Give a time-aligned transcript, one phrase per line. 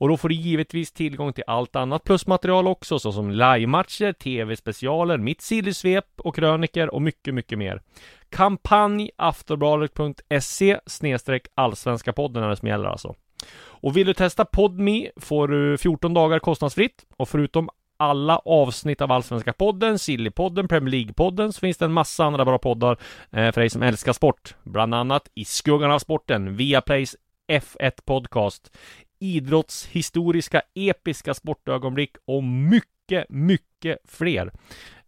[0.00, 5.40] Och då får du givetvis tillgång till allt annat plusmaterial också, såsom livematcher, tv-specialer, mitt
[5.40, 7.82] sillysvep och kröniker och mycket, mycket mer.
[8.28, 13.14] Kampanj aftonbladet.se snedstreck allsvenska podden är det som gäller alltså.
[13.56, 19.12] Och vill du testa Podme får du 14 dagar kostnadsfritt och förutom alla avsnitt av
[19.12, 22.98] Allsvenska podden, Sillypodden, Premier League-podden så finns det en massa andra bra poddar
[23.30, 24.54] eh, för dig som älskar sport.
[24.62, 27.16] Bland annat I skuggan av sporten, Viaplays
[27.52, 28.70] F1 Podcast,
[29.20, 34.52] idrottshistoriska episka sportögonblick och mycket, mycket fler.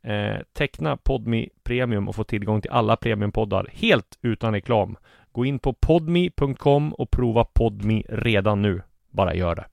[0.02, 4.96] Eh, teckna Podmi Premium och få tillgång till alla premiumpoddar helt utan reklam.
[5.32, 8.82] Gå in på podmi.com och prova Podmi redan nu.
[9.10, 9.71] Bara gör det.